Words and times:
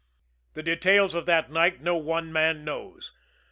The 0.55 0.63
details 0.63 1.13
of 1.13 1.27
that 1.27 1.51
night 1.51 1.83
no 1.83 1.95
one 1.95 2.33
man 2.33 2.65
knows. 2.65 3.13